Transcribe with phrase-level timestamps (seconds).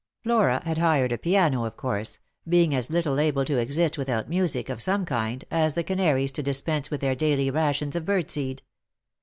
[0.23, 2.17] Flora had hired a piano, of course,
[2.49, 6.41] being as little able to exist without music of some kind as the canaries to
[6.41, 8.63] dispense with their daily rations of birdseed.